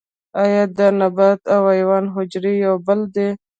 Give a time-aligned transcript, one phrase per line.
[0.43, 3.27] ایا د نبات او حیوان حجره یو ډول ده